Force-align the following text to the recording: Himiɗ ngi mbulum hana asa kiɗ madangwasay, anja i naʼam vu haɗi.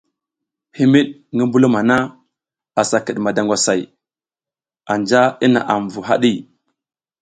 Himiɗ 0.77 1.07
ngi 1.33 1.43
mbulum 1.47 1.73
hana 1.79 1.95
asa 2.81 2.97
kiɗ 3.05 3.17
madangwasay, 3.25 3.81
anja 4.91 5.21
i 5.43 5.47
naʼam 5.53 5.83
vu 5.93 5.99
haɗi. 6.07 6.31